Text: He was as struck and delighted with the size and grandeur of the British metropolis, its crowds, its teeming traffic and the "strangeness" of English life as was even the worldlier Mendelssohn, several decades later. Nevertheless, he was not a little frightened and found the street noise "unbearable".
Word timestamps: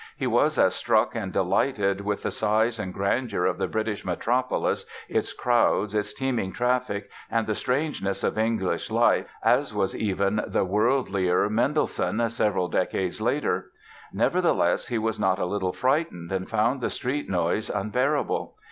He 0.17 0.25
was 0.25 0.57
as 0.57 0.73
struck 0.73 1.13
and 1.13 1.31
delighted 1.31 2.01
with 2.01 2.23
the 2.23 2.31
size 2.31 2.79
and 2.79 2.91
grandeur 2.91 3.45
of 3.45 3.59
the 3.59 3.67
British 3.67 4.03
metropolis, 4.03 4.83
its 5.07 5.31
crowds, 5.31 5.93
its 5.93 6.11
teeming 6.11 6.53
traffic 6.53 7.11
and 7.29 7.45
the 7.45 7.53
"strangeness" 7.53 8.23
of 8.23 8.35
English 8.35 8.89
life 8.89 9.27
as 9.43 9.75
was 9.75 9.95
even 9.95 10.41
the 10.47 10.65
worldlier 10.65 11.47
Mendelssohn, 11.51 12.31
several 12.31 12.67
decades 12.67 13.21
later. 13.21 13.69
Nevertheless, 14.11 14.87
he 14.87 14.97
was 14.97 15.19
not 15.19 15.37
a 15.37 15.45
little 15.45 15.71
frightened 15.71 16.31
and 16.31 16.49
found 16.49 16.81
the 16.81 16.89
street 16.89 17.29
noise 17.29 17.69
"unbearable". 17.69 18.55